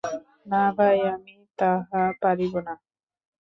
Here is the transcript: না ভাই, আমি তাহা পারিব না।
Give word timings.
না 0.45 0.63
ভাই, 0.77 0.97
আমি 1.13 1.35
তাহা 1.59 2.01
পারিব 2.21 2.53
না। 2.67 2.73